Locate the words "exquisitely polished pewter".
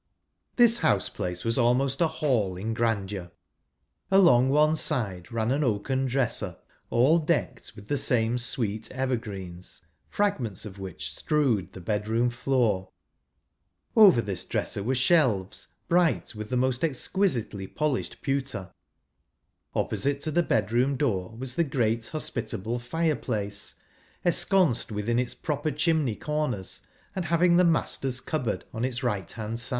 16.83-18.71